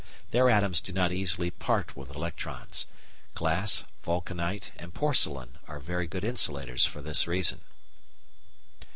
Their 0.31 0.49
atoms 0.49 0.81
do 0.81 0.91
not 0.93 1.11
easily 1.11 1.51
part 1.51 1.95
with 1.95 2.15
electrons. 2.15 2.87
Glass, 3.35 3.83
vulcanite, 4.03 4.71
and 4.77 4.95
porcelain 4.95 5.59
are 5.67 5.79
very 5.79 6.07
good 6.07 6.23
insulators 6.23 6.87
for 6.87 7.03
this 7.03 7.27
reason. 7.27 7.61